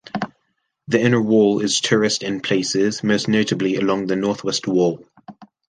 The 0.87 0.99
inner 0.99 1.21
wall 1.21 1.59
is 1.59 1.79
terraced 1.79 2.23
in 2.23 2.41
places, 2.41 3.03
most 3.03 3.27
notably 3.27 3.75
along 3.75 4.07
the 4.07 4.15
northwest 4.15 4.65
wall. 4.67 5.05